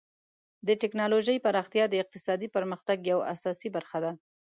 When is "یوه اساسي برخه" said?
3.11-3.99